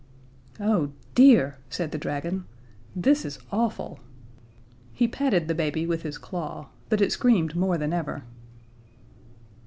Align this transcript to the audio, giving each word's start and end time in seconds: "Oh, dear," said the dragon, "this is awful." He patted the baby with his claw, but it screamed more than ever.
"Oh, 0.59 0.93
dear," 1.13 1.57
said 1.69 1.91
the 1.91 1.99
dragon, 1.99 2.45
"this 2.95 3.23
is 3.23 3.37
awful." 3.51 3.99
He 4.93 5.07
patted 5.07 5.47
the 5.47 5.53
baby 5.53 5.85
with 5.85 6.01
his 6.01 6.17
claw, 6.17 6.69
but 6.89 7.01
it 7.01 7.11
screamed 7.11 7.55
more 7.55 7.77
than 7.77 7.93
ever. 7.93 8.23